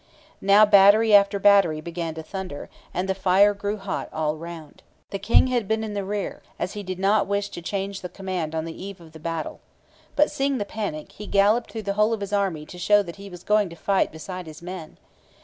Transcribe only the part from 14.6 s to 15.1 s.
men.